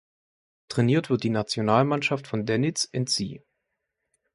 Trainiert 0.67 1.11
wird 1.11 1.21
die 1.23 1.29
Nationalmannschaft 1.29 2.25
von 2.25 2.47
Deniz 2.47 2.85
Ince. 2.85 3.43